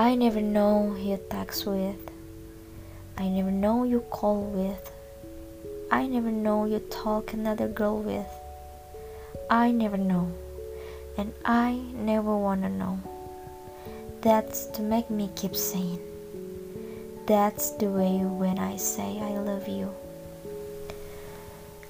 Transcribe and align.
I 0.00 0.16
never 0.16 0.40
know 0.40 0.96
you 0.96 1.20
text 1.28 1.68
with. 1.68 2.00
I 3.20 3.28
never 3.28 3.52
know 3.52 3.84
you 3.84 4.00
call 4.08 4.48
with. 4.48 4.88
I 5.92 6.08
never 6.08 6.32
know 6.32 6.64
you 6.64 6.80
talk 6.88 7.36
another 7.36 7.68
girl 7.68 8.00
with. 8.00 8.32
I 9.52 9.76
never 9.76 10.00
know. 10.00 10.32
And 11.20 11.36
I 11.44 11.84
never 11.92 12.32
wanna 12.32 12.72
know. 12.72 12.96
That's 14.24 14.72
to 14.72 14.80
make 14.80 15.12
me 15.12 15.28
keep 15.36 15.52
saying. 15.52 16.00
That's 17.28 17.76
the 17.76 17.92
way 17.92 18.24
when 18.24 18.56
I 18.56 18.80
say 18.80 19.20
I 19.20 19.36
love 19.36 19.68
you. 19.68 19.92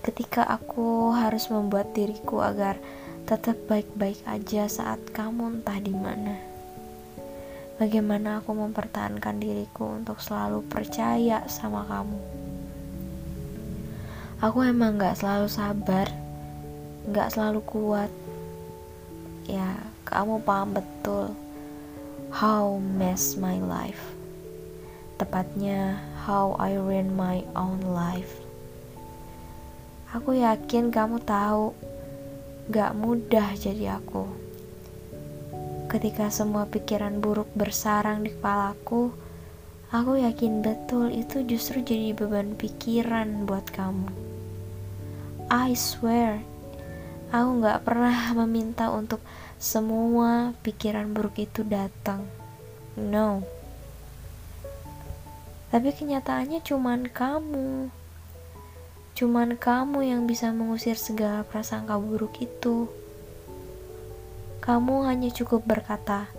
Ketika 0.02 0.50
aku 0.50 1.14
harus 1.14 1.46
membuat 1.46 1.94
diriku 1.94 2.42
agar 2.42 2.74
tetap 3.30 3.54
baik-baik 3.70 4.18
aja 4.26 4.66
saat 4.66 4.98
kamu 5.14 5.62
entah 5.62 5.78
di 5.78 5.94
mana. 5.94 6.49
Bagaimana 7.80 8.44
aku 8.44 8.52
mempertahankan 8.52 9.40
diriku 9.40 9.96
untuk 9.96 10.20
selalu 10.20 10.60
percaya 10.68 11.48
sama 11.48 11.80
kamu. 11.88 12.20
Aku 14.44 14.60
emang 14.60 15.00
gak 15.00 15.16
selalu 15.16 15.48
sabar, 15.48 16.12
gak 17.08 17.32
selalu 17.32 17.64
kuat. 17.64 18.12
Ya, 19.48 19.80
kamu 20.04 20.44
paham 20.44 20.76
betul 20.76 21.32
how 22.28 22.76
mess 23.00 23.40
my 23.40 23.56
life. 23.64 24.12
Tepatnya, 25.16 26.04
how 26.28 26.60
I 26.60 26.76
ruin 26.76 27.16
my 27.16 27.48
own 27.56 27.80
life. 27.80 28.44
Aku 30.12 30.36
yakin 30.36 30.92
kamu 30.92 31.16
tahu, 31.24 31.72
gak 32.68 32.92
mudah 32.92 33.56
jadi 33.56 33.96
aku. 33.96 34.49
Ketika 35.90 36.30
semua 36.30 36.70
pikiran 36.70 37.18
buruk 37.18 37.50
bersarang 37.58 38.22
di 38.22 38.30
kepalaku, 38.30 39.10
aku 39.90 40.22
yakin 40.22 40.62
betul 40.62 41.10
itu 41.10 41.42
justru 41.42 41.82
jadi 41.82 42.14
beban 42.14 42.54
pikiran 42.54 43.42
buat 43.42 43.66
kamu. 43.74 44.06
I 45.50 45.74
swear, 45.74 46.46
aku 47.34 47.66
gak 47.66 47.82
pernah 47.82 48.14
meminta 48.46 48.86
untuk 48.94 49.18
semua 49.58 50.54
pikiran 50.62 51.10
buruk 51.10 51.42
itu 51.42 51.66
datang. 51.66 52.22
No. 52.94 53.42
Tapi 55.74 55.90
kenyataannya 55.90 56.62
cuman 56.62 57.10
kamu. 57.10 57.90
Cuman 59.18 59.58
kamu 59.58 60.06
yang 60.06 60.30
bisa 60.30 60.54
mengusir 60.54 60.94
segala 60.94 61.42
prasangka 61.42 61.98
buruk 61.98 62.38
itu. 62.38 62.86
Kamu 64.70 65.02
hanya 65.02 65.34
cukup 65.34 65.66
berkata, 65.66 66.30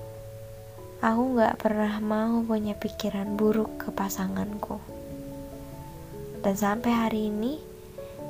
aku 1.03 1.35
gak 1.35 1.59
pernah 1.59 1.99
mau 1.99 2.39
punya 2.39 2.71
pikiran 2.79 3.35
buruk 3.35 3.75
ke 3.75 3.91
pasanganku. 3.91 4.79
Dan 6.39 6.55
sampai 6.55 6.95
hari 6.95 7.27
ini, 7.27 7.59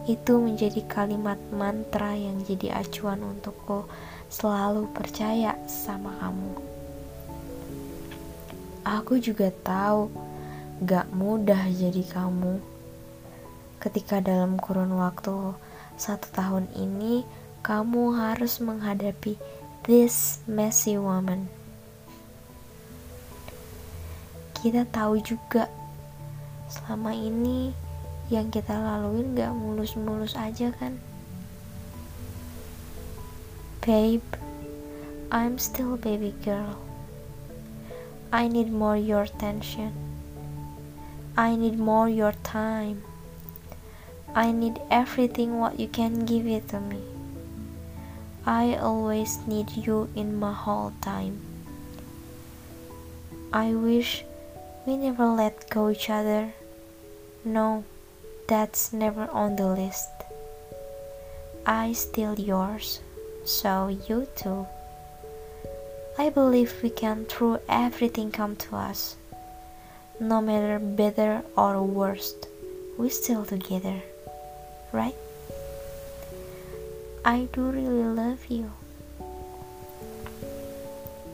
itu 0.09 0.41
menjadi 0.41 0.81
kalimat 0.89 1.38
mantra 1.53 2.17
yang 2.17 2.41
jadi 2.41 2.81
acuan 2.81 3.21
untukku 3.21 3.85
selalu 4.25 4.89
percaya 4.89 5.53
sama 5.69 6.17
kamu. 6.17 6.53
Aku 8.81 9.21
juga 9.21 9.53
tahu 9.53 10.09
gak 10.81 11.13
mudah 11.13 11.69
jadi 11.69 12.02
kamu. 12.09 12.58
Ketika 13.77 14.17
dalam 14.17 14.58
kurun 14.58 14.97
waktu 14.97 15.53
satu 15.93 16.25
tahun 16.33 16.73
ini, 16.73 17.21
kamu 17.61 18.17
harus 18.17 18.58
menghadapi 18.58 19.61
this 19.92 20.39
messy 20.47 20.95
woman. 20.95 21.52
Kita 24.55 24.88
tahu 24.88 25.20
juga 25.20 25.67
selama 26.71 27.11
ini 27.11 27.76
yang 28.32 28.48
kita 28.48 28.71
laluin 28.71 29.36
gak 29.36 29.52
mulus-mulus 29.52 30.39
aja 30.39 30.71
kan? 30.80 30.95
Babe, 33.83 34.23
I'm 35.27 35.60
still 35.60 35.99
baby 35.99 36.32
girl. 36.39 36.80
I 38.32 38.48
need 38.48 38.71
more 38.71 38.95
your 38.95 39.27
attention. 39.27 39.92
I 41.36 41.60
need 41.60 41.76
more 41.76 42.08
your 42.08 42.32
time. 42.48 43.04
I 44.32 44.55
need 44.55 44.80
everything 44.88 45.60
what 45.60 45.76
you 45.76 45.92
can 45.92 46.23
give 46.23 46.48
it 46.48 46.71
to 46.71 46.80
me 46.80 47.11
I 48.45 48.75
always 48.75 49.37
need 49.47 49.71
you 49.71 50.09
in 50.15 50.39
my 50.39 50.53
whole 50.53 50.93
time 51.02 51.41
I 53.53 53.73
wish 53.73 54.23
we 54.85 54.97
never 54.97 55.25
let 55.27 55.69
go 55.69 55.89
each 55.89 56.09
other 56.09 56.53
no 57.43 57.83
that's 58.52 58.91
never 58.91 59.29
on 59.31 59.55
the 59.55 59.65
list. 59.65 60.09
I 61.65 61.93
still 61.93 62.37
yours, 62.37 62.99
so 63.45 63.87
you 63.87 64.27
too. 64.35 64.67
I 66.17 66.29
believe 66.29 66.73
we 66.83 66.89
can 66.89 67.23
through 67.23 67.59
everything 67.69 68.29
come 68.29 68.58
to 68.58 68.75
us. 68.75 69.15
No 70.19 70.41
matter 70.41 70.79
better 70.79 71.43
or 71.55 71.81
worst, 71.81 72.47
we 72.97 73.08
still 73.08 73.45
together, 73.45 74.02
right? 74.91 75.15
I 77.21 77.45
do 77.54 77.70
really 77.70 78.02
love 78.02 78.42
you. 78.49 78.65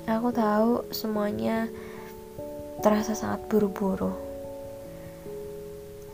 Aku 0.04 0.36
tahu 0.36 0.84
semuanya 0.92 1.72
terasa 2.84 3.16
sangat 3.16 3.48
buru-buru 3.48 4.12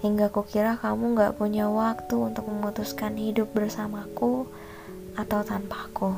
hingga 0.05 0.29
kukira 0.29 0.77
kamu 0.77 1.17
gak 1.17 1.41
punya 1.41 1.73
waktu 1.73 2.13
untuk 2.13 2.45
memutuskan 2.53 3.17
hidup 3.17 3.49
bersamaku 3.49 4.45
atau 5.17 5.41
tanpaku. 5.41 6.13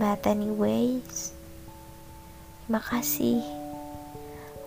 But 0.00 0.24
anyways, 0.24 1.36
terima 2.64 2.80
kasih. 2.80 3.44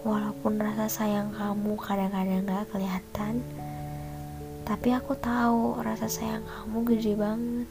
Walaupun 0.06 0.62
rasa 0.62 0.94
sayang 0.94 1.34
kamu 1.34 1.74
kadang-kadang 1.82 2.46
gak 2.46 2.70
kelihatan, 2.70 3.42
tapi 4.64 4.96
aku 4.96 5.12
tahu 5.20 5.84
rasa 5.84 6.08
sayang 6.08 6.44
kamu 6.48 6.78
gede 6.88 7.14
banget. 7.20 7.68